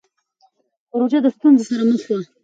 پژو 0.89 1.19
د 1.23 1.27
ستونزو 1.35 1.63
سره 1.69 1.83
مخ 1.89 2.03
و. 2.17 2.19